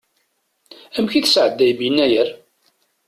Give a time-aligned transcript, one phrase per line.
[0.97, 2.29] Amek i tesɛeddayem Yennayer?